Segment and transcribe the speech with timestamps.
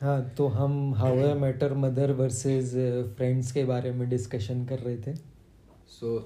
[0.00, 2.72] हाँ तो हम how I met your mother versus
[3.16, 6.24] Friends के बारे में डिस्कशन कर रहे थे। सो so,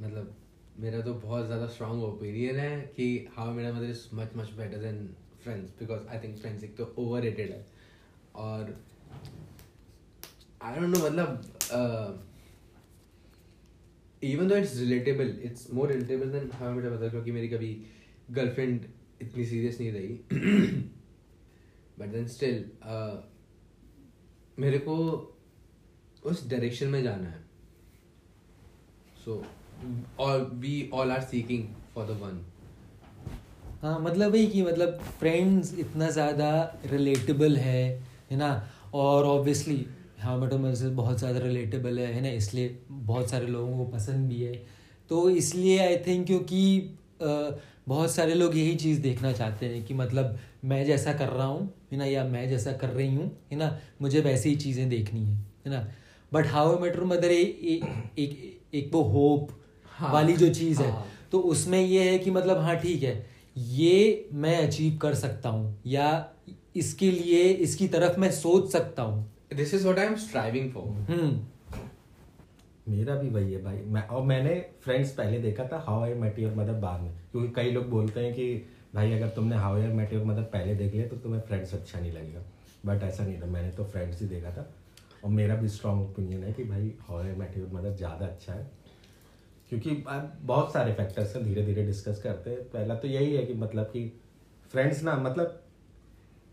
[0.00, 0.34] मतलब
[0.80, 4.78] मेरा तो बहुत ज़्यादा स्ट्रॉन्ग ओपिनियन है कि हाउ मेरा mother is much much better
[4.78, 5.08] than
[5.42, 7.66] Friends because I think Friends एक तो ओवर है।
[8.36, 8.74] और
[10.62, 11.28] आई डोंट नो मतलब
[14.22, 17.76] even though it's relatable it's more relatable than how मेरा मदर क्योंकि मेरी कभी
[18.30, 18.84] गर्लफ्रेंड
[19.22, 20.90] इतनी सीरियस नहीं रही।
[22.00, 22.64] बट देन स्टिल
[24.58, 24.96] मेरे को
[26.22, 27.42] उस डायरेक्शन में जाना है।
[29.24, 29.42] So
[30.20, 32.44] all we all are seeking for the one
[33.82, 36.50] हाँ मतलब वही कि मतलब फ्रेंड्स इतना ज़्यादा
[36.86, 37.84] रिलेटेबल है
[38.30, 38.50] है ना?
[38.94, 39.86] और ऑब्वियसली
[40.20, 42.28] हाँ मेटो से बहुत ज़्यादा रिलेटेबल है है ना?
[42.30, 44.52] इसलिए बहुत सारे लोगों को पसंद भी है।
[45.10, 46.96] तो इसलिए आई थिंक क्योंकि
[47.88, 51.72] बहुत सारे लोग यही चीज़ देखना चाहते हैं कि मतलब मैं जैसा कर रहा हूँ
[51.92, 55.24] है ना या मैं जैसा कर रही हूँ है ना मुझे वैसी ही चीज़ें देखनी
[55.24, 55.34] है
[55.66, 55.86] है ना।
[56.32, 59.48] बट हाउ मेट्रो मदर एक एक वो होप
[59.92, 61.04] हाँ, वाली जो चीज़ हाँ, है.
[61.32, 63.14] तो उसमें ये है कि मतलब हाँ ठीक है
[63.56, 66.08] ये मैं अचीव कर सकता हूँ या
[66.76, 71.08] इसके लिए इसकी तरफ़ मैं सोच सकता हूँ। This is what I am striving for
[72.88, 76.38] मेरा भी वही है भाई। मैं और मैंने फ्रेंड्स पहले देखा था how I met
[76.38, 78.46] your mother बाद में क्योंकि कई लोग बोलते हैं कि
[78.94, 82.00] भाई, अगर तुमने how I met your mother पहले देख लिया तो तुम्हें फ्रेंड्स अच्छा
[82.00, 82.40] नहीं लगेगा।
[82.86, 84.70] बट ऐसा नहीं था, मैंने तो फ्रेंड्स ही देखा था।
[85.24, 88.52] और मेरा भी स्ट्रॉन्ग ओपिनियन है कि भाई how I met your mother ज़्यादा अच्छा
[88.52, 88.70] है।
[89.70, 89.90] क्योंकि
[90.42, 93.84] बहुत सारे फैक्टर्स हैं धीरे धीरे डिस्कस करते हैं। पहला तो यही है कि मतलब
[93.84, 94.06] कि
[94.72, 95.60] फ्रेंड्स ना मतलब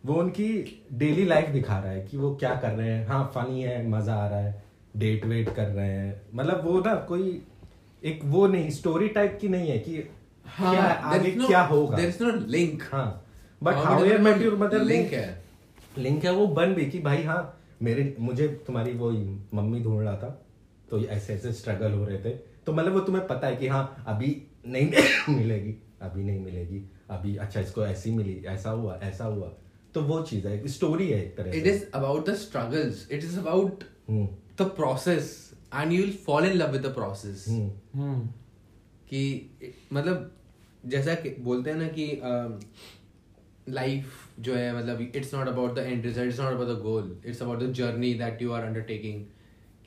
[0.03, 0.49] वो उनकी
[0.93, 4.15] डेली लाइफ दिखा रहा है कि वो क्या कर रहे हैं। हाँ फनी है, मज़ा
[4.15, 4.63] आ रहा है
[4.97, 7.41] डेट वेट कर रहे हैं। मतलब वो ना, कोई
[8.03, 9.97] एक वो नहीं स्टोरी टाइप की नहीं है कि
[10.47, 11.97] हाँ, क्या आगे no, क्या होगा?
[11.97, 13.07] देयर इज़ नो लिंक हाँ।
[13.61, 15.27] But how I met your mother link है।
[15.97, 17.41] लिंक है वो बन भी कि भाई हाँ
[17.81, 19.11] मेरे मुझे तुम्हारी वो
[19.53, 20.29] मम्मी ढूंढ रहा था
[20.89, 22.29] तो ऐसे ऐसे स्ट्रगल हो रहे थे।
[22.65, 24.35] तो मतलब वो तुम्हें पता है कि हाँ अभी
[24.67, 29.51] नहीं मिलेगी अभी नहीं मिलेगी अभी अच्छा इसको ऐसी मिली ऐसा हुआ ऐसा हुआ।
[29.95, 33.37] तो वो चीज़ है स्टोरी है एक तरह it is about the struggles it is
[33.39, 33.83] about
[34.61, 35.29] the process
[35.75, 37.45] and you will fall in love with the process
[39.09, 39.21] कि
[39.93, 40.31] मतलब
[40.83, 42.05] जैसा कि बोलते हैं ना कि
[43.69, 46.81] लाइफ um, जो है मतलब it's not about the end result it's not about the
[46.81, 49.23] goal it's about the journey that you are undertaking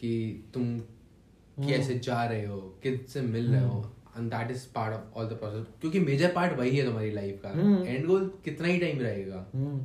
[0.00, 0.12] कि
[0.54, 1.66] तुम hmm.
[1.66, 3.84] कैसे जा रहे हो किससे मिल रहे हो
[4.18, 7.40] and that is part of all the process क्योंकि मेजर पार्ट वही है तुम्हारी लाइफ
[7.42, 8.06] का एंड hmm.
[8.06, 9.78] गोल कितना ही टाइम रहेगा hmm.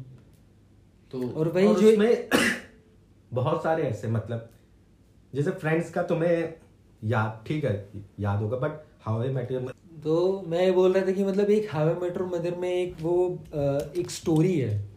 [1.14, 2.30] तो और वही और जो में
[3.34, 4.50] बहुत सारे ऐसे मतलब
[5.34, 6.54] जैसे फ्रेंड्स का तुम्हें
[7.04, 7.74] याद ठीक है
[8.20, 9.52] याद होगा बट हाउ आई मेट
[10.04, 13.16] तो मैं बोल रहा था कि मतलब एक हावे आई मेट मदर में एक वो
[13.98, 14.88] एक स्टोरी है।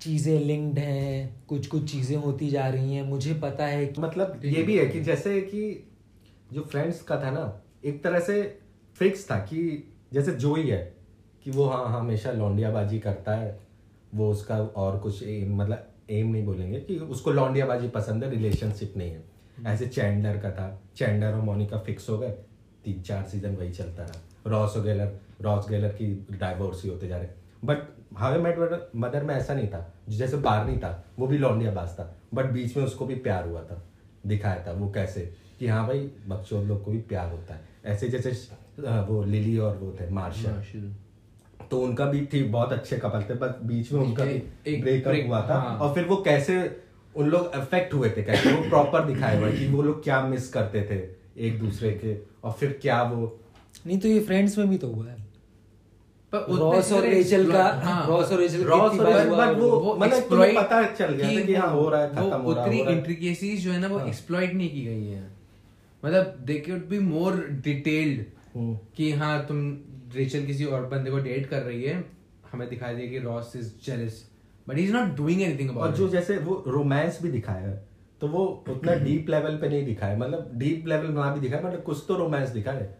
[0.00, 4.40] चीज़ें लिंक्ड हैं कुछ कुछ चीज़ें होती जा रही हैं मुझे पता है कि मतलब
[4.44, 5.62] ये भी है कि जैसे कि
[6.52, 8.42] जो फ्रेंड्स का था ना एक तरह से
[9.00, 9.62] फिक्स था कि
[10.12, 10.82] जैसे जो ही है
[11.46, 13.58] कि वो हाँ हमेशा लौंडियाबाजी करता है।
[14.14, 19.10] वो उसका और कुछ मतलब एम नहीं बोलेंगे कि उसको लौंडियाबाजी पसंद है रिलेशनशिप नहीं
[19.10, 19.24] है।
[19.56, 22.34] हम्म। ऐसे चैंडर का था। चैंडर और मोनिका फिक्स हो गए।
[22.84, 27.08] तीन चार सीज़न वही चलता रहा। रॉस और गेलर रॉस गेलर की डाइवोर्स ही होते
[27.08, 27.28] जा रहे।
[27.64, 27.78] बट
[28.16, 28.58] हावे मेट
[28.96, 32.76] मदर में ऐसा नहीं था जैसे बार नहीं था वो भी लौंडियाबाज था बट बीच
[32.76, 33.82] में उसको भी प्यार हुआ था
[34.26, 35.20] दिखाया था वो कैसे
[35.58, 38.30] कि हाँ भाई बच्चों लोग को भी प्यार होता है। ऐसे जैसे
[38.80, 40.92] वो लिली और वो थे मार्शल
[41.70, 45.26] तो उनका भी थी बहुत अच्छे कपल थे बस बीच में उनका भी एक ब्रेकअप
[45.26, 46.58] हुआ था। हाँ। और फिर वो कैसे
[47.14, 50.48] उन लोग अफेक्ट हुए थे कैसे वो प्रॉपर दिखाए हुए कि वो लोग क्या मिस
[50.52, 50.96] करते थे।
[51.46, 53.38] एक दूसरे के और फिर क्या वो?
[53.86, 55.26] नहीं तो ये फ्रेंड्स में भी तो हुआ है।
[56.32, 61.28] रॉस और रेचल का रॉस और रेचल रॉस और बट वो मतलब पता चल गया
[61.40, 63.88] था कि हाँ हो रहा है खत्म हो रहा है उतनी इंट्रिकेसीज जो है ना
[63.88, 65.22] वो एक्सप्लॉइट हाँ। नहीं की गई है।
[66.04, 68.24] मतलब they could be more detailed
[68.96, 69.70] कि हाँ तुम
[70.14, 72.04] रेचल किसी और बंदे को डेट कर रही है
[72.52, 74.24] हमें दिखाई दे कि Ross is jealous
[74.68, 77.87] but is not doing anything about और जो जैसे वो रोमांस भी दिखाया है।
[78.20, 81.68] तो वो उतना डीप लेवल पे नहीं दिखा है मतलब डीप लेवल ना भी दिखाया
[81.68, 82.98] मतलब कुछ तो रोमांस दिखा है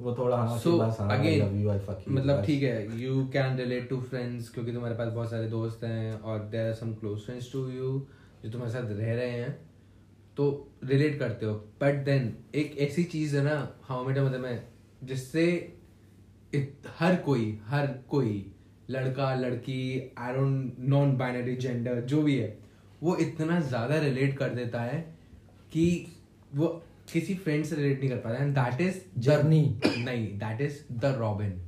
[0.00, 0.80] वो थोड़ा हाँ so,
[1.10, 1.66] अगेन
[2.08, 6.20] मतलब ठीक है you can relate to Friends क्योंकि तुम्हारे पास बहुत सारे दोस्त हैं
[6.20, 8.06] और there are some close friends to you
[8.44, 9.68] जो तुम्हारे साथ रह रहे हैं।
[10.36, 14.62] तो रिलेट करते हो। बट देन एक ऐसी चीज़ है ना हाउ मेटा मतलब मैं
[15.04, 15.72] जिससे
[17.00, 18.52] हर कोई हर कोई
[18.90, 22.61] लड़का लड़की I don't non binary gender जो भी है
[23.02, 24.98] वो इतना ज़्यादा रिलेट कर देता है
[25.72, 25.84] कि
[26.54, 26.66] वो
[27.12, 31.14] किसी फ्रेंड से रिलेट नहीं कर पाता। एंड दैट इज़ जर्नी नहीं that is the
[31.18, 31.60] Robin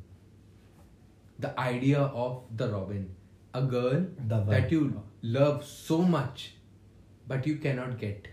[1.40, 3.06] the idea of the Robin
[3.54, 4.90] a girl The you
[5.24, 6.44] love so much
[7.28, 8.30] but you but you cannot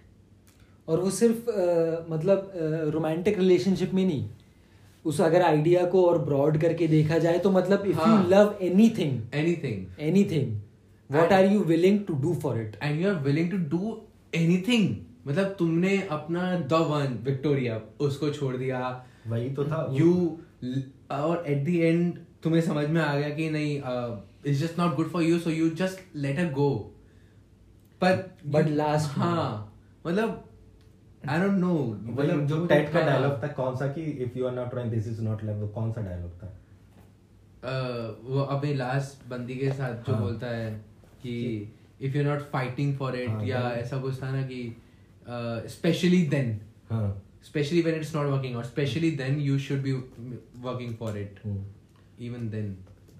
[0.88, 2.52] और वो सिर्फ़ अ, मतलब
[2.94, 4.30] रोमांटिक रिलेशनशिप में नहीं।
[5.06, 8.18] उस अगर आइडिया को और ब्रॉड करके देखा जाए तो मतलब if you.
[8.30, 10.56] Love anything anything anything
[11.20, 13.94] And- are you willing to do for it and you are willing to do
[14.36, 14.96] anything.
[15.28, 20.38] मतलब तुमने अपना द वन विक्टोरिया उसको छोड़ दिया। वही तो था। यू
[21.12, 23.78] और एट द एंड तुम्हें समझ में आ गया कि नहीं
[24.46, 26.96] it's just not good for you so you just let her go
[28.04, 30.46] पर last में- हाँ मतलब
[31.30, 34.46] आई डोंट नो मतलब जो टेट का था- डायलॉग था कौन सा कि if you
[34.46, 36.58] are not trying this is not love कौन सा डायलॉग था?
[37.64, 40.91] अ, वो अपने लास्ट बंदी के साथ जो हाँ। बोलता है।
[41.24, 41.36] कि
[42.02, 44.64] if you not fighting for it हाँ, या ऐसा कुछ था ना कि
[45.70, 46.60] specially then
[47.44, 49.94] specially especially when it's not working out especially then you should be
[50.66, 51.64] working for it हम्म।
[52.26, 52.68] even then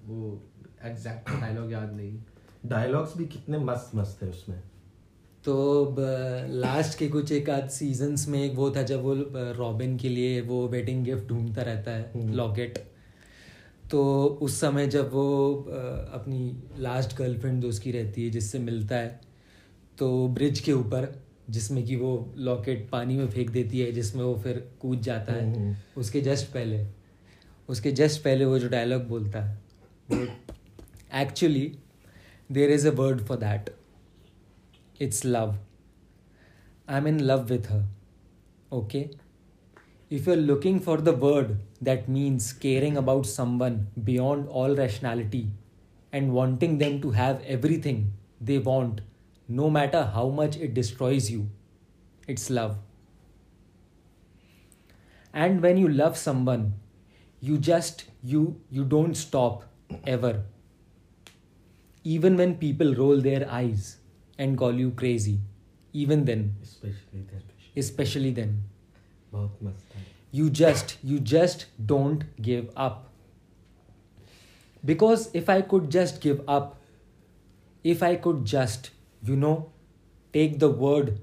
[0.06, 0.42] वो
[0.84, 2.18] एग्जैक्ट डायलॉग याद नहीं।
[2.66, 4.58] डायलॉग्स भी कितने मस्त मस्त थे उसमें।
[5.44, 5.96] तो
[6.50, 9.14] लास्ट के कुछ एक आध सीजन्स में एक वो था जब वो
[9.58, 12.78] रॉबिन के लिए वो वेडिंग गिफ्ट ढूंढता रहता है हम्म। लॉकेट
[13.92, 14.02] तो
[14.42, 15.54] उस समय जब वो
[16.12, 16.40] अपनी
[16.78, 19.20] लास्ट गर्लफ्रेंड जो उसकी रहती है जिससे मिलता है
[19.98, 21.12] तो ब्रिज के ऊपर
[21.50, 25.52] जिसमें कि वो लॉकेट पानी में फेंक देती है जिसमें वो फिर कूद जाता है
[25.54, 26.86] हम्म। उसके जस्ट पहले
[27.68, 29.60] उसके जस्ट पहले वो जो डायलॉग बोलता है
[30.08, 30.26] वो
[31.20, 31.72] actually
[32.50, 33.70] there is a word for that
[35.00, 35.54] it's love.
[36.88, 37.84] I'm in love with her
[38.72, 39.04] Okay?
[40.14, 41.52] if you're looking for the word
[41.88, 43.76] that means caring about someone
[44.08, 45.50] beyond all rationality
[46.12, 49.00] and wanting them to have everything they want,
[49.48, 51.48] no matter how much it destroys you,
[52.28, 52.76] it's love.
[55.32, 56.74] And when you love someone,
[57.40, 59.64] you just you you don't stop
[60.06, 60.42] ever.
[62.04, 63.96] Even when people roll their eyes
[64.36, 65.38] and call you crazy,
[65.94, 66.54] even then.
[66.62, 67.42] Especially then.
[67.84, 68.62] Especially then
[69.31, 70.05] बहुत मस्त था
[70.37, 72.97] you just you just don't give up
[74.89, 76.75] because if i could just give up
[77.93, 78.89] if i could just
[79.29, 79.55] you know
[80.37, 81.13] take the word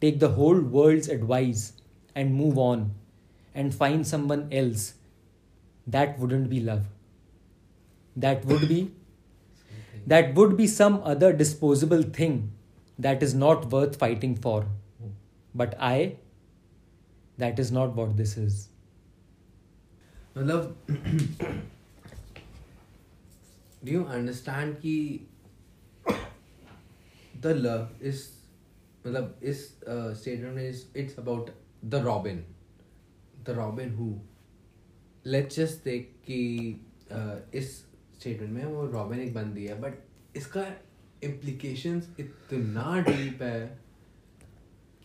[0.00, 1.64] take the whole world's advice
[2.14, 2.90] and move on
[3.54, 4.94] and find someone else
[5.86, 6.86] that wouldn't be love
[8.16, 8.80] that would be
[10.06, 12.52] that would be some other disposable thing
[12.98, 14.66] that is not worth fighting for
[15.54, 15.96] but i
[17.39, 18.57] that is not what this is.
[20.37, 20.75] मतलब
[23.85, 24.95] do you understand कि
[27.41, 28.27] the love is
[29.05, 29.59] मतलब इस
[29.89, 31.49] statement में it's about
[31.85, 32.43] the Robin
[33.43, 34.13] the Robin who
[35.25, 36.39] let's just देख कि
[37.57, 37.69] इस
[38.19, 39.93] statement में वो रॉबिन एक बंदी है बट
[40.35, 40.65] इसका
[41.23, 43.79] इम्प्लीकेशंस इतना डीप है।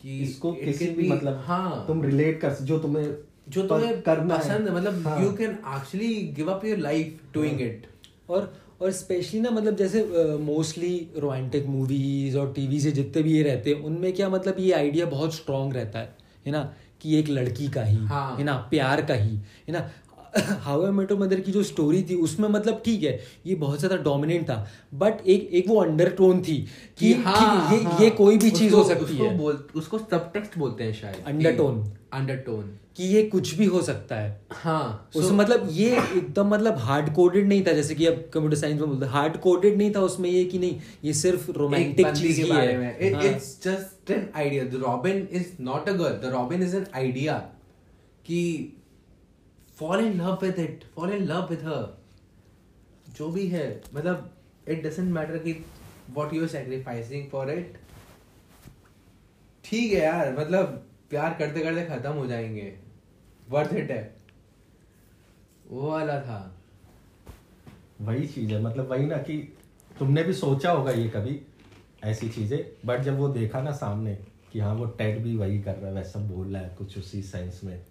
[0.04, 3.06] कि इसको किसी भी मतलब हाँ तुम रिलेट कर जो तुम्हें
[3.48, 7.60] जो तुम्हें करना पसंद है मतलब। You can actually give up your life doing.
[7.60, 7.86] It
[8.30, 8.52] और
[8.82, 10.02] और स्पेशली ना मतलब जैसे
[10.40, 14.72] मोस्टली रोमांटिक मूवीज़ और टीवी से जितने भी ये रहते हैं उनमें क्या मतलब ये
[14.72, 16.16] आइडिया बहुत स्ट्रांग रहता है
[16.46, 16.62] है ना
[17.00, 19.90] कि एक लड़की का ही है हाँ। है ना प्यार का ही है ना
[20.36, 23.96] हाउ आई मेटो मदर की जो स्टोरी थी उसमें मतलब ठीक है ये बहुत ज़्यादा
[23.96, 26.64] डोमिनेंट था बट एक एक वो अंडरटोन थी कि,
[26.98, 30.58] कि ये हाँ, ये कोई भी चीज़ हो सकती हाँ, उसको है बोल उसको सबटेक्स्ट
[30.58, 31.84] बोलते हैं शायद। Undertone.
[32.12, 36.76] अंडरटोन कि ये कुछ भी हो सकता है। हाँ उसमें so- मतलब ये एकदम मतलब
[36.78, 40.00] हार्ड कोडेड नहीं था जैसे कि अब कंप्यूटर साइंस में बोलते हार्ड कोडेड नहीं था
[40.00, 44.64] उसमें ये कि नहीं ये सिर्फ़ रोमांटिक चीज़ ही है। हाँ। It's just an idea
[44.64, 47.36] the Robin is not a girl the Robin is an idea
[48.26, 48.40] कि
[49.78, 52.02] fall in love with it fall in love with her
[53.16, 54.30] जो भी है मतलब
[54.68, 55.52] इट डजंट मैटर कि
[56.10, 57.78] what you sacrificing for it
[59.64, 62.72] ठीक है यार मतलब प्यार करते करते खत्म हो जाएँगे।
[63.50, 64.16] वर्थ इट है।
[65.68, 66.38] वो वाला था।
[68.00, 69.36] वही चीज़ है मतलब वही ना कि
[69.98, 71.40] तुमने भी सोचा होगा ये कभी,
[72.04, 74.14] ऐसी चीज़ें बट जब वो देखा ना सामने
[74.52, 77.22] कि हाँ वो टेड भी वही कर रहा है, वैसा बोल रहा है, कुछ उसी
[77.22, 77.86] सेंस में।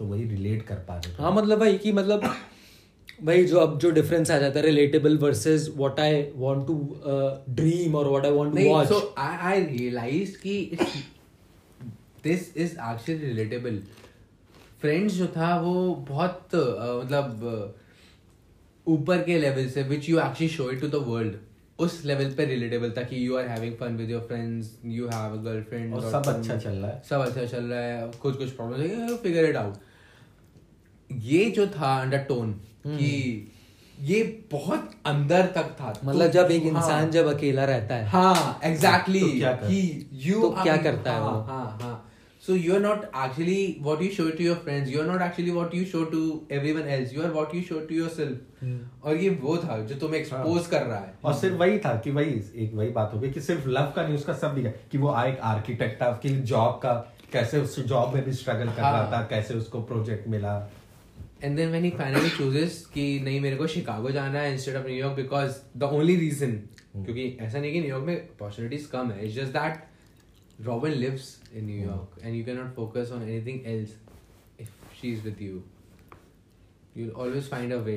[0.00, 2.22] तो वही रिलेट कर पा रहे हाँ मतलब भाई कि मतलब
[3.24, 6.74] भाई जो अब जो डिफरेंस आ जाता है relatable versus what I want to
[7.48, 10.78] dream और what I want to watch so I I realized कि
[12.26, 13.76] this is actually relatable
[14.80, 17.80] Friends जो था वो बहुत uh, मतलब uh,
[18.88, 21.36] ऊपर के लेवल से which you actually show it to the world
[21.78, 25.32] उस लेवल पे रिलेटेबल था कि you are having fun with your friends you have
[25.32, 28.50] a girlfriend और सब अच्छा चल रहा है। सब अच्छा चल रहा है कुछ कुछ
[28.50, 29.74] प्रॉब्लम फिगर इट आउट
[31.12, 32.52] ये जो था अंडर टोन
[32.86, 33.52] कि
[34.00, 38.60] ये बहुत अंदर तक था। मतलब जब एक इंसान हाँ, जब अकेला रहता है। हाँ
[38.64, 42.06] एग्जैक्टली exactly, तो यू तो क्या करता है हाँ, हाँ, हाँ,
[42.42, 45.84] so you're not actually what you show to your friends you're not actually what you
[45.84, 48.38] show to everyone else you are what you show to yourself.
[48.62, 48.78] hmm.
[49.04, 50.68] और ये वो था जो तुम्हें एक्सपोज हाँ.
[50.70, 53.40] कर रहा है। और सिर्फ़ वही था कि वही एक वही बात हो गई कि
[53.40, 56.94] सिर्फ़ लव का नहीं उसका सब दिखा कि वो एक आर्किटेक्ट था कि जॉब का
[57.32, 58.82] कैसे उस जॉब में भी स्ट्रगल कर.
[58.82, 60.58] रहा था कैसे उसको प्रोजेक्ट मिला।
[61.42, 64.86] And then when he finally chooses कि नहीं मेरे को शिकागो जाना है instead of
[64.86, 66.52] New York because the only reason
[66.94, 71.64] क्योंकि ऐसा नहीं कि न्यूयॉर्क में अपॉर्चुनिटीज़ कम है it's just that Robin lives in
[71.66, 73.96] New York and you can not focus on anything else
[74.60, 74.70] if
[75.00, 75.52] she is with you
[76.96, 77.96] you will always find a way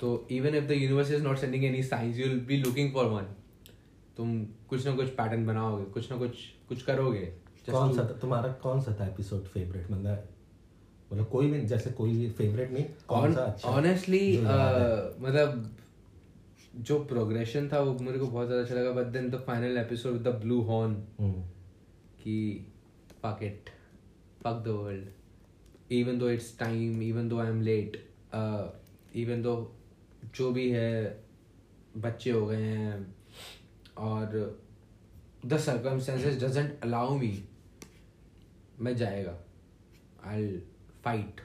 [0.00, 3.06] तो even if the universe is not sending any signs you will be looking for
[3.06, 3.34] one
[4.16, 6.36] तुम कुछ ना कुछ pattern बनाओगे कुछ ना कुछ
[6.68, 7.32] कुछ करोगे.
[7.70, 10.28] कौन सा तुम्हारा कौन सा था एपिसोड फेवरेट मतलब
[11.12, 15.70] मतलब कोई भी जैसे कोई फेवरेट नहीं कौन सा अच्छा ऑनेस्टली मतलब
[16.76, 20.12] जो प्रोग्रेशन था वो मेरे को बहुत ज़्यादा अच्छा लगा but then the final episode
[20.12, 20.94] with the blue horn
[22.22, 22.36] कि
[23.24, 23.70] fuck it
[24.44, 27.96] fuck the world even though it's time even though I am late
[29.16, 29.54] even though
[30.36, 31.22] जो भी है
[31.96, 33.14] बच्चे हो गए हैं
[33.98, 34.58] और
[35.46, 37.32] the circumstances doesn't allow me
[38.80, 39.38] मैं जाएगा.
[40.24, 40.46] आई
[41.04, 41.40] फाइट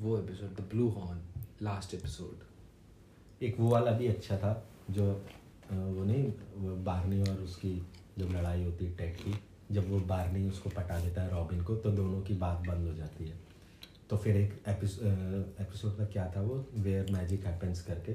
[0.00, 1.20] वो episode the blue horn
[1.62, 4.52] last episode एक वो वाला भी अच्छा था
[4.90, 5.04] जो
[5.72, 7.86] वो नहीं वो बारनी और उसकी
[8.18, 9.34] जब लड़ाई होती है टेट की
[9.72, 12.94] जब वो बारनी उसको पटा देता है रॉबिन को तो दोनों की बात बंद हो
[12.94, 13.38] जाती है।
[14.10, 16.64] तो फिर एक एपिसोड का क्या था वो?
[16.74, 18.12] वेयर मैजिक हैपेंस करके।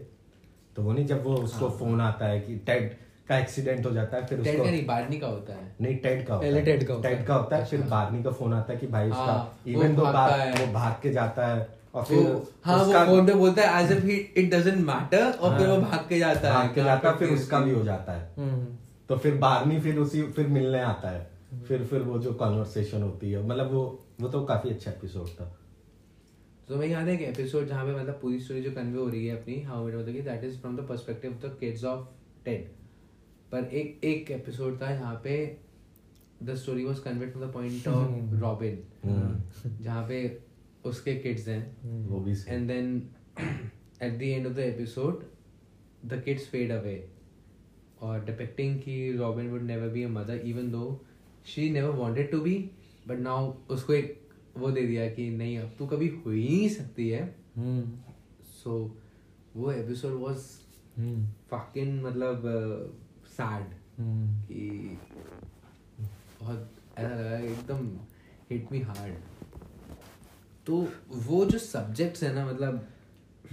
[0.75, 2.97] तो वो नहीं जब वो उसको हाँ, फ़ोन आता है कि टेड
[3.31, 6.33] का एक्सीडेंट हो जाता है फिर उसको नहीं बारनी का होता है नहीं टेड का
[6.35, 8.53] होता है टेड का होता है टेड का होता है फिर अच्छा। बारनी का फ़ोन
[8.53, 9.35] आता है कि भाई उसका
[9.67, 12.27] इवन हाँ, बार वो भाग के जाता है और फिर
[12.65, 14.05] हाँ वो फ़ोन पे बोलता है as if
[14.39, 17.17] it doesn't matter और फिर वो हाँ। भाग के जाता है भाग के जाता है
[17.17, 18.65] फिर उसका भी हो जाता है हम्म।
[19.09, 21.29] तो फिर बारहवीं फिर उसी फिर मिलने आता है।
[21.67, 23.81] फिर फिर वो जो कॉन्वर्सेशन होती है मतलब वो
[24.21, 25.51] वो तो काफ़ी अच्छा एपिसोड था
[26.67, 29.25] तो मैं याद है कि एपिसोड जहाँ पे मतलब पूरी स्टोरी जो कन्वे हो रही
[29.25, 32.05] है अपनी हाउ इट मतलब कि that is from the perspective of the kids of
[32.45, 32.69] Ted
[33.51, 35.57] पर एक एक एपिसोड था जहाँ पे
[36.43, 38.83] the story was conveyed from the point of Robin
[39.81, 40.41] जहाँ पे
[40.85, 41.77] उसके किड्स हैं।
[42.07, 43.09] वो भी and then
[44.03, 45.23] at the end of the episode
[46.05, 47.09] the kids fade away
[48.01, 51.05] और डिपेक्टिंग कि Robin would never be a mother even though
[51.45, 52.71] she never wanted to be
[53.07, 54.21] but now उसको एक
[54.57, 57.35] वो दे दिया कि नहीं अब तू कभी हो ही नहीं सकती है।
[58.43, 58.91] So hmm.
[58.91, 59.01] so,
[59.55, 60.37] वो एपिसोड वाज
[61.51, 63.10] फकिंग मतलब uh,
[63.45, 64.47] hmm.
[64.47, 64.97] कि
[66.41, 67.99] बहुत ऐसा लगा एकदम
[68.51, 69.13] हिट मी हार्ड
[70.65, 72.87] तो वो जो सब्जेक्ट्स है ना मतलब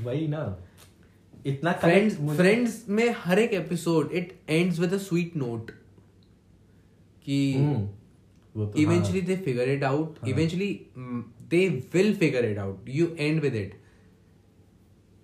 [0.01, 0.69] वही ना।
[1.47, 5.71] इतना फ्रेंड्स फ्रेंड्स में हर एक episode it ends with a sweet note
[7.23, 7.53] कि
[8.83, 10.87] eventually they figure it out eventually
[11.43, 13.83] they will figure it out you end with it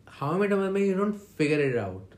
[0.09, 2.14] how met में you don't figure it out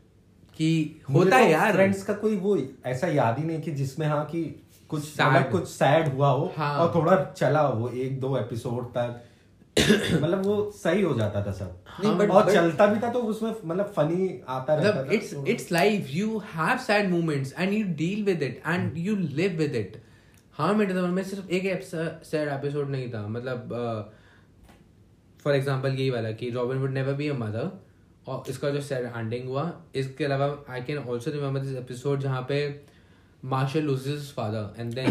[0.56, 4.24] कि होता है यार। Friends का कोई वो ऐसा याद ही नहीं कि जिसमें हाँ
[4.24, 4.44] कि
[4.88, 6.78] कुछ मतलब कुछ सैड हुआ हो हाँ.
[6.78, 9.22] और थोड़ा चला वो एक दो एपिसोड तक।
[10.22, 13.18] मतलब वो सही हो जाता था सब। नहीं बट हाँ, और चलता भी था तो
[13.18, 17.72] उसमें मतलब फनी आता मतलब रहता था it's it's life you have sad moments and
[17.72, 20.02] you deal with it and you live with it
[20.52, 23.68] हाँ मेरे तो में सिर्फ़ एक सैड एपिसोड नहीं था। मतलब
[25.44, 27.85] फॉर uh, एग्जांपल यही वाला कि Robin would never be a mother
[28.26, 32.42] और इसका जो सैड एंडिंग हुआ इसके अलावा I can also remember this episode जहाँ
[32.48, 32.58] पे
[33.44, 35.10] Marshall loses father and then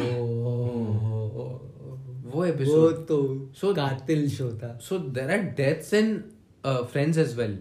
[2.34, 3.18] वो एपिसोड तो
[3.60, 6.18] सो कातिल शो था। So there are deaths in
[6.66, 7.58] Friends as well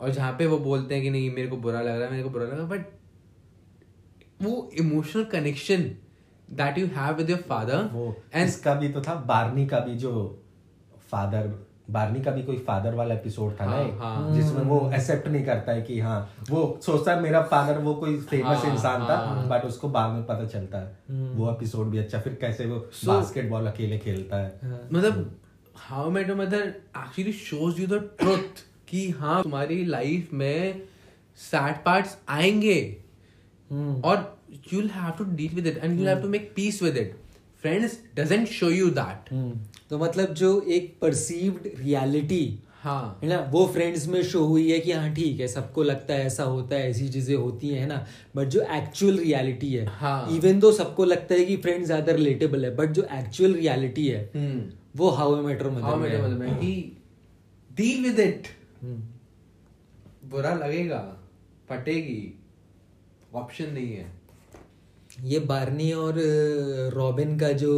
[0.00, 2.22] और जहाँ पे वो बोलते हैं कि नहीं मेरे को बुरा लग रहा है मेरे
[2.22, 5.82] को बुरा लग रहा है बट वो emotional connection
[6.50, 10.42] that you have with your father and इसका भी तो था बारनी का भी जो
[11.10, 11.52] फादर
[11.90, 15.44] बारनी का भी कोई फादर वाला एपिसोड था हाँ, ना हाँ, जिसमें वो एक्सेप्ट नहीं
[15.44, 16.18] करता है कि हाँ
[16.50, 19.88] वो सोचता है मेरा फादर वो कोई फ़ेमस हाँ, इंसान हाँ, था हाँ, बट उसको
[19.88, 23.66] बाद में पता चलता है। हम्म। वो एपिसोड भी अच्छा फिर कैसे वो so, बास्केटबॉल
[23.66, 25.36] अकेले खेलता है। हाँ। मतलब
[25.76, 30.82] how met mother actually shows you the truth कि हाँ तुम्हारी लाइफ में
[31.38, 32.96] सैड पार्ट्स आएँगे।
[33.70, 34.38] हम्म। और
[34.72, 37.16] you will have to deal with it and you have to make peace with it
[37.62, 39.32] Friends doesn't show you that
[39.90, 44.78] तो मतलब जो एक परसीव्ड रियलिटी हाँ। है ना वो फ्रेंड्स में शो हुई है
[44.80, 48.06] कि हाँ ठीक है सबको लगता है ऐसा होता है ऐसी चीज़ें होती हैं ना?
[48.36, 52.64] बट जो एक्चुअल रियलिटी है हाँ। इवन दो सबको लगता है कि फ्रेंड्स ज़्यादा रिलेटेबल
[52.64, 54.60] है बट जो एक्चुअल रियलिटी है hmm.
[54.96, 56.96] वो हाउ मेट्रो मतलब मेट्रो मतलब कि
[57.70, 58.48] डील विद इट
[60.30, 61.00] बुरा लगेगा
[61.68, 62.34] फटेगी
[63.34, 64.12] ऑप्शन नहीं है।
[65.22, 66.14] ये बार्नी और
[66.94, 67.72] रॉबिन का जो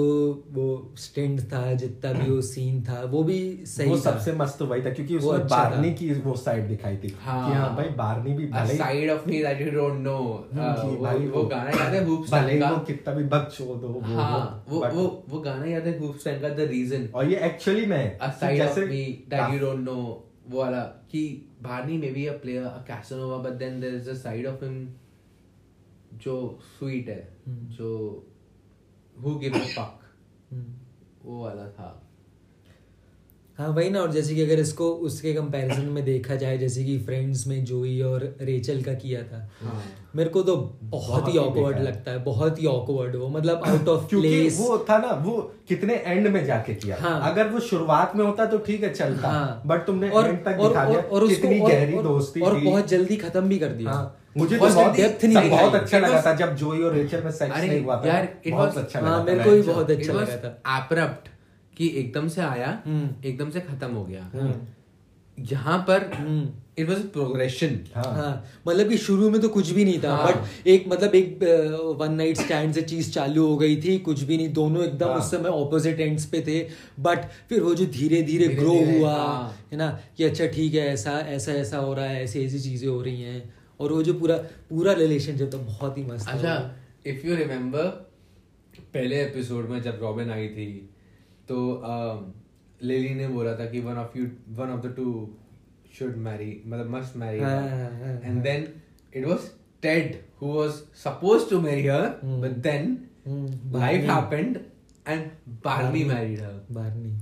[0.52, 4.66] वो स्टेंड था जितना भी वो सीन था वो भी सही वो सबसे मस्त तो
[4.66, 7.76] वही था क्योंकि वो उसमें अच्छा बार्नी की वो साइड दिखाई थी हाँ। कि हाँ।
[7.76, 11.70] भाई बार्नी भी भले side of me that you don't know भाई Uh, वो गाना
[11.70, 12.70] याद है हूप भले का?
[12.70, 16.18] वो कितना भी बग छोड़ दो वो हाँ वो वो वो गाना याद है हूप
[16.26, 19.76] का द रीजन और ये एक्चुअली में कि side of जैसे me that you
[20.50, 24.16] वो वाला कि Barney may be a player a Casanova but then there is a
[24.16, 24.94] side of him
[26.24, 28.26] जो sweet है हम्म। जो
[29.18, 30.04] gives a fuck
[30.52, 30.64] हम्म।
[31.24, 32.02] वो वाला था।
[33.58, 36.98] हाँ वही ना और जैसे कि अगर इसको उसके कंपैरिजन में देखा जाए जैसे कि
[36.98, 39.82] फ्रेंड्स में जोई और रेचल का किया था हाँ।
[40.16, 43.62] मेरे को तो बहुत बहुत ही ही। ऑकवर्ड लगता है बहुत ही ऑकवर्ड वो मतलब
[43.66, 47.60] आउट ऑफ़ प्लेस वो था ना वो कितने एंड में जाके किया। हाँ। अगर वो
[47.60, 50.80] शुरुआत में होता तो ठीक है चलता हाँ। बट तुमने और एंड तक और दिखा
[50.80, 51.28] और, दिया और और,
[51.70, 55.24] गहरी और, दोस्ती और बहुत जल्दी खत्म भी कर दिया। हाँ। मुझे तो बहुत डेप्थ
[55.24, 58.08] नहीं सब बहुत अच्छा लगा था जब जोई और रेचल में सेक्स नहीं हुआ था
[58.08, 61.04] यार, बहुत was- अच्छा हाँ, लगा मेरे को भी बहुत अच्छा लगा था
[61.76, 64.54] कि एकदम से आया हम्म। एकदम से खत्म हो गया हम्म।
[65.38, 69.84] यहाँ पर हम्म। इट वाज प्रोग्रेशन हाँ हाँ मतलब कि शुरू में तो कुछ भी
[69.84, 71.38] नहीं था हाँ। बट एक मतलब एक
[72.00, 75.16] वन नाइट स्टैंड से चीज़ चालू हो गई थी कुछ भी नहीं दोनों एकदम हाँ।
[75.16, 76.60] उस समय ऑपोजिट एंड्स पे थे
[77.00, 80.86] बट फिर वो जो धीरे धीरे ग्रो हुआ हाँ। है ना कि अच्छा ठीक है
[80.88, 84.14] ऐसा ऐसा ऐसा हो रहा है ऐसी ऐसी चीज़ें हो रही हैं और वो जो
[84.14, 84.36] पूरा
[84.70, 87.86] पूरा रिलेशनशिप तो बहुत ही मस्त अच्छा इफ़ यू रिमेम्बर
[88.80, 90.90] पहले एपिसोड में जब रॉबिन आई थी
[91.48, 91.82] तो
[92.82, 95.36] लिली ने बोला था कि one of you one of the two
[95.98, 97.38] should marry मतलब must marry
[98.28, 98.68] and then
[99.14, 99.38] it was
[99.82, 100.52] Ted who.
[100.52, 100.70] Was
[101.04, 102.08] supposed to marry her.
[102.24, 103.08] But then
[103.78, 104.60] life happened
[105.08, 107.18] and Barney married her Barney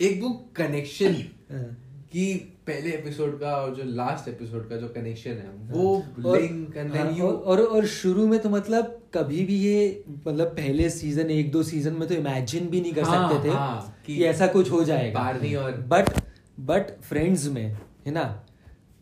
[0.00, 1.14] एक वो connection
[1.52, 1.64] हाँ।
[2.12, 6.76] कि पहले episode का और जो last episode का जो कनेक्शन है वो और- लिंक
[6.76, 10.90] एंड हाँ, देन यू और, और शुरू में तो मतलब कभी भी ये मतलब पहले
[10.90, 14.16] सीज़न एक दो सीज़न में तो इमेजिन भी नहीं कर हाँ, सकते थे हाँ, कि,
[14.16, 16.04] कि ऐसा कुछ हो जाएगा। बार्नी और- बट
[16.60, 18.24] बट फ्रेंड्स में है ना?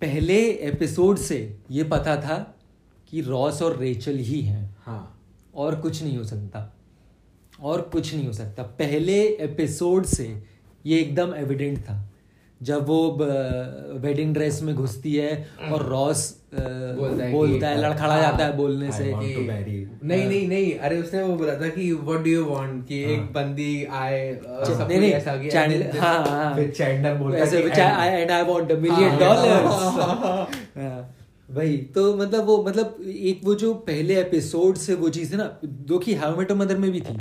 [0.01, 2.57] पहले एपिसोड से ये पता था
[3.09, 5.21] कि रॉस और रेचल ही हैं। हाँ।
[5.55, 6.77] और कुछ नहीं हो सकता।
[7.63, 10.43] और कुछ नहीं हो सकता। पहले एपिसोड से
[10.87, 12.11] ये एकदम एविडेंट था।
[12.65, 13.19] जब वो
[14.01, 18.57] वेडिंग ड्रेस में घुसती है और रॉस बोलता है बोलता है लड़खड़ा हाँ, जाता है
[18.57, 19.79] बोलने से। to marry.
[20.05, 23.21] नहीं नहीं नहीं अरे उसने वो बोला था कि व्हाट डू यू वांट कि एक
[23.21, 27.63] बंदी आए सब नहीं कुछ ऐसा कि चैंडलर हाँ हाँ। चैंडलर बोलता है ऐसे
[28.45, 29.73] want a million हाँ, dollars
[30.79, 31.17] हाँ,
[31.51, 35.59] वही। तो मतलब वो मतलब एक वो जो पहले एपिसोड से वो चीज़ है ना
[35.65, 37.19] दो की हाउ मेट मदर में भी थी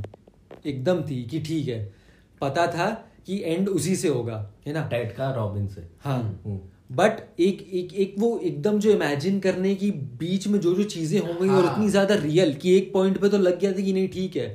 [0.65, 1.93] एकदम थी कि ठीक है।
[2.41, 4.87] पता था कि एंड उसी से होगा है ना?
[4.87, 6.59] टेड का रॉबिन से। हाँ। हम्म।
[6.91, 11.19] बट एक एक एक वो एकदम जो इमेजिन करने की बीच में जो जो चीज़ें
[11.19, 13.81] हो गई और हाँ। इतनी ज़्यादा रियल कि एक पॉइंट पे तो लग गया था
[13.81, 14.47] कि नहीं ठीक है।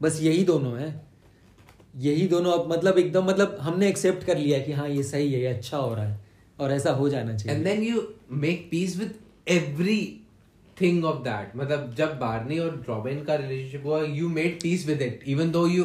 [0.00, 0.88] बस यही दोनों है।
[1.98, 5.40] यही दोनों अब मतलब एकदम मतलब हमने एक्सेप्ट कर लिया कि हाँ ये सही है
[5.40, 6.20] ये अच्छा हो रहा है
[6.58, 8.02] और ऐसा हो जाना चाहिए। And then you
[8.44, 10.00] make peace with every
[10.76, 15.02] thing of that मतलब जब बार्नी और रॉबिन का रिलेशनशिप हुआ you made peace with
[15.08, 15.84] it even though you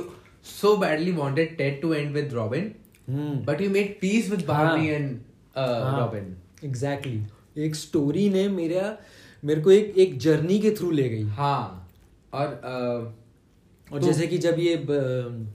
[0.50, 2.70] so badly wanted Ted to end with Robin
[3.10, 5.20] hmm but you made peace with Barney हाँ। and
[5.56, 6.26] uh, हाँ, Robin.
[6.66, 8.98] Exactly एक story ने मेरा
[9.44, 11.90] मेरे को एक एक जर्नी के थ्रू ले गई। हाँ.
[12.34, 15.54] और uh, और तो- जैसे कि जब ये ब-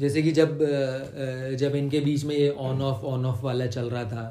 [0.00, 3.90] जैसे कि जब अ, जब इनके बीच में ये ऑन ऑफ़ ऑन ऑफ़ वाला चल
[3.90, 4.24] रहा था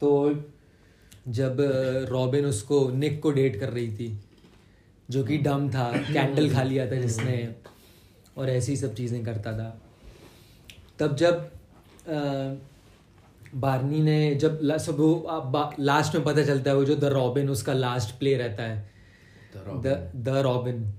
[0.00, 0.10] तो
[1.28, 1.56] जब
[2.10, 4.18] रॉबिन उसको निक को डेट कर रही थी
[5.10, 7.36] जो कि डम था कैंडल खा लिया था जिसने।
[8.36, 9.80] और ऐसी सब चीज़ें करता था।
[10.98, 11.50] तब जब
[13.54, 17.50] बार्नी ने जब ला, सब वो लास्ट में पता चलता है वो जो द रॉबिन
[17.50, 18.90] उसका लास्ट प्ले रहता है।
[19.54, 20.92] द रॉबिन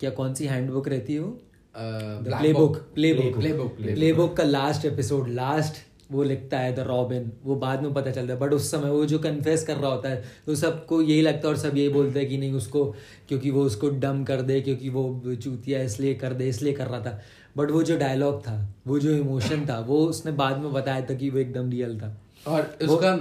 [0.00, 1.38] क्या कौन सी हैंडबुक रहती है वो?
[2.52, 2.76] Playbook
[3.14, 3.76] playbook.
[3.76, 5.76] प्ले बुक का लास्ट एपिसोड लास्ट
[6.12, 9.04] वो लिखता है द रॉबिन वो बाद में पता चलता है। बट उस समय वो
[9.06, 12.20] जो कन्फेस कर रहा होता है तो सबको यही लगता है और सब यही बोलते
[12.20, 12.84] हैं कि नहीं उसको
[13.28, 17.00] क्योंकि वो उसको डम कर दे क्योंकि वो चूतिया इसलिए कर दे इसलिए कर रहा
[17.00, 17.20] था।
[17.56, 21.14] बट वो जो डायलॉग था वो जो इमोशन था वो उसने बाद में बताया था
[21.14, 22.16] कि वो एकदम रियल था।
[22.46, 23.14] और वो- उसका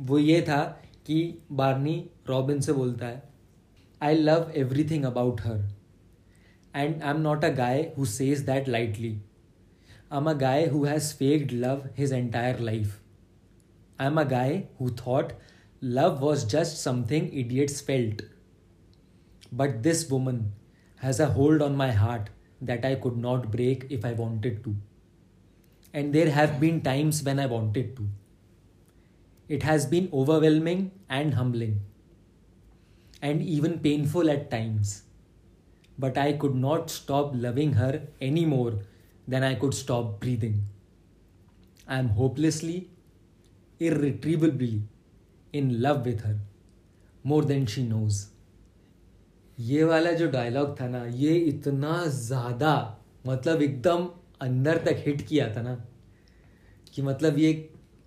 [0.00, 0.62] वो ये था
[1.06, 1.94] कि बार्नी
[2.28, 3.22] रॉबिन से बोलता है
[4.02, 4.52] I love
[4.84, 5.68] everything about her
[6.76, 9.16] and I am not a guy who says that lightly
[10.12, 13.00] I'm a guy who has faked love his entire life.
[13.96, 15.34] I'm a guy who thought
[15.80, 18.22] love was just something idiots felt.
[19.52, 20.52] But this woman
[20.96, 24.74] has a hold on my heart that I could not break if I wanted to.
[25.94, 28.08] And there have been times when I wanted to.
[29.48, 31.82] It has been overwhelming and humbling,
[33.22, 35.02] and even painful at times.
[35.96, 38.80] But I could not stop loving her anymore
[39.30, 40.56] than I could stop breathing.
[41.88, 42.88] I am hopelessly,
[43.80, 44.82] irretrievably
[45.54, 46.36] in love with her,
[47.24, 48.26] more than she knows.
[49.58, 52.74] ये वाला जो dialogue था ना ये इतना ज़्यादा
[53.26, 54.06] मतलब एकदम
[54.42, 55.74] अंदर तक हिट किया था ना
[56.94, 57.50] कि मतलब ये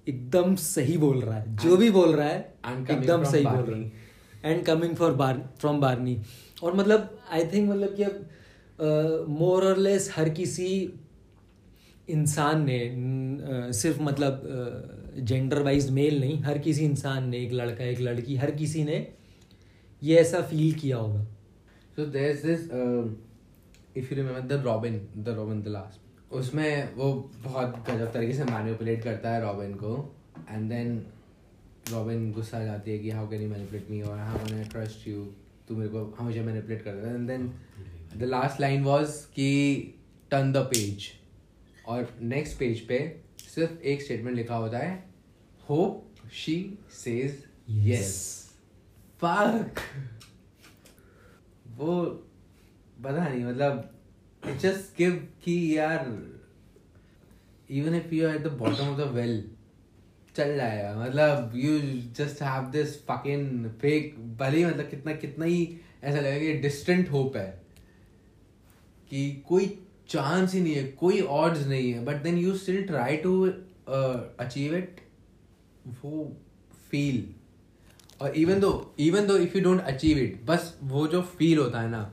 [0.08, 2.40] एकदम सही बोल रहा है जो भी बोल रहा है
[2.92, 3.92] एकदम सही बोल रहा है
[4.46, 6.18] and coming for bar from Barney
[6.64, 10.70] और मतलब आई थिंक मतलब कि अब मोर और लेस हर किसी
[12.08, 14.42] इंसान ने सिर्फ़ मतलब
[15.20, 19.08] जेंडर वाइज मेल नहीं, हर किसी इंसान ने, एक लड़का, एक लड़की, हर किसी ने
[20.02, 21.24] ये ऐसा फील किया होगा।
[21.96, 22.46] So this
[23.98, 27.13] if you the Robin the Robin the last उसमें वो
[27.44, 29.94] बहुत गजब तरीके से मैनिपुलेट करता है रॉबिन को
[30.50, 30.98] एंड देन
[31.92, 34.63] रॉबिन गुस्सा आ जाती है कि how can you manipulate me और how can I
[34.66, 35.24] trust you
[35.68, 37.52] तू मेरे को हमेशा मैनिपुलेट करता है। And then
[38.18, 39.50] the last line was कि
[40.32, 41.08] टर्न द पेज
[41.88, 43.00] और नेक्स्ट पेज पे
[43.56, 44.93] सिर्फ़ एक स्टेटमेंट लिखा होता है
[45.69, 46.58] hope she
[46.93, 47.43] says
[47.88, 48.13] yes
[49.22, 49.82] fuck
[51.78, 52.04] वो
[53.04, 53.89] पता नहीं मतलब
[54.43, 56.08] it just give कि यार
[57.69, 59.41] if you are at the bottom of the well
[60.36, 61.80] चल जाएगा मतलब you
[62.17, 65.60] just have this fucking fake भले ही मतलब कितना कितना ही
[66.04, 67.48] ऐसा लगेगा कि डिस्टेंट होप है
[69.12, 69.67] कि कोई
[70.13, 73.45] चांस ही नहीं है कोई ऑड्स नहीं है but then you still try to
[74.39, 75.02] achieve it
[76.04, 76.32] वो
[76.91, 77.23] फील
[78.21, 81.82] और even though even though if you don't achieve it बस वो जो फील होता
[81.82, 82.04] है ना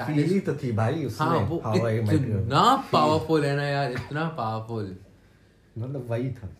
[0.00, 4.96] फील तो थी भाई उसमें हाँ वो इतना पावरफुल है ना यार इतना पावरफुल
[5.78, 6.50] मतलब वही था।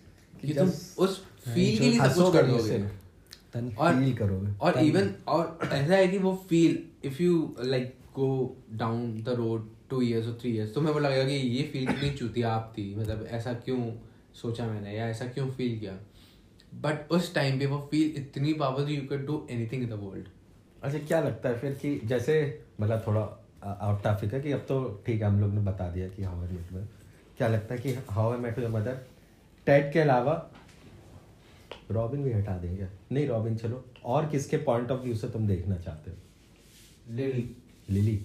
[0.41, 5.15] कि तुम उस फील के लिए सब कुछ कर दोगे और फील करोगे और इवन
[5.29, 8.31] और ऐसा है कि वो feel if you like go
[8.73, 11.87] down the road two years और थ्री ईयर्स तो मैं वो लगेगा कि ये फील
[11.89, 13.81] कितनी आप थी। मतलब ऐसा क्यों
[14.35, 15.93] सोचा मैंने या ऐसा क्यों फील किया?
[16.75, 20.27] बट उस टाइम पे वो फील इतनी powerful you can do anything in the world
[20.83, 22.35] अच्छा क्या लगता है फिर कि जैसे
[22.81, 23.23] मतलब थोड़ा
[23.65, 26.43] आउट टॉपिक है कि अब तो ठीक है हम लोग ने बता दिया कि हाउ
[26.43, 26.87] आई मेट में
[27.39, 29.01] क्या लगता है कि how I met your mother
[29.67, 30.35] Ted के अलावा
[31.91, 32.87] रॉबिन भी हटा देंगे?
[33.13, 36.17] नहीं रॉबिन चलो। और किसके पॉइंट ऑफ़ व्यू से तुम देखना चाहते हो?
[37.11, 37.57] Lily
[37.91, 38.17] Lily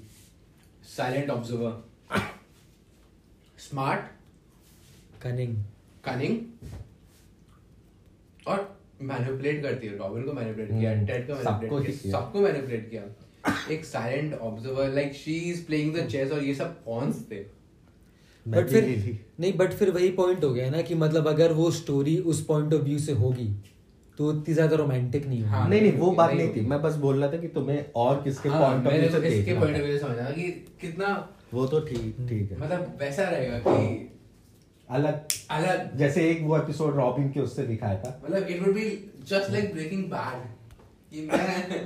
[0.88, 1.72] silent observer
[3.60, 4.02] smart
[5.24, 5.56] cunning
[6.06, 6.38] cunning
[8.48, 8.58] और
[9.02, 13.04] मैनिपुलेट करती है। रॉबिन को मैनिपुलेट किया टेड को मैनिपुलेट किया सबको मैनिपुलेट किया।
[13.72, 17.44] एक silent observer like she is playing the chess और ये सब पॉन्स थे।
[18.46, 18.86] बट फिर
[19.40, 22.74] नहीं बट फिर वही पॉइंट हो गया ना कि मतलब अगर वो स्टोरी उस पॉइंट
[22.74, 23.48] ऑफ़ व्यू से होगी।
[24.18, 26.96] तो इतनी ज़्यादा रोमांटिक नहीं हाँ, नहीं नहीं वो बात नहीं, नहीं थी। मैं बस
[26.96, 29.84] बोल रहा था कि तुम्हें और किसके पॉइंट ऑफ़ व्यू से देखना इसके पॉइंट ऑफ़
[29.84, 30.50] व्यू से समझना कि
[30.82, 31.08] कितना
[31.54, 34.10] वो तो ठीक ठीक है। मतलब वैसा रहेगा कि
[34.90, 35.22] अलग।
[35.52, 38.90] अलग। जैसे एक वो एपिसोड रॉबिन के उससे दिखाया था। मतलब it would be
[39.28, 40.46] just like Breaking Bad
[41.12, 41.82] कि मैं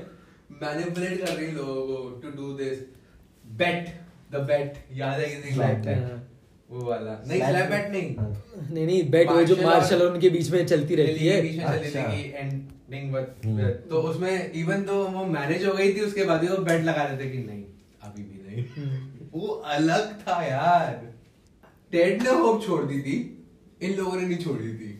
[0.62, 2.80] मैनिपुलेट कर रही लोगों को to do this
[3.46, 3.90] bet
[4.32, 5.98] the bet याद है किसी लाइक दैट
[6.70, 10.50] वो वाला नहीं बेट नहीं हाँ। नहीं नहीं बेट वो जो मार्शल और उनके बीच
[10.52, 15.26] में चलती रहती है बीच में चलती। थी एंडिंग हम्म। तो उसमें इवन तो वो
[15.28, 17.64] मैनेज हो गई थी उसके बाद ही वो बेट लगा रहे थे कि नहीं
[18.04, 20.94] अभी भी नहीं हम्म। वो अलग था यार
[21.92, 23.18] टेड ने होप छोड़ दी थी
[23.82, 24.94] इन लोगों ने नहीं छोड़ दी थी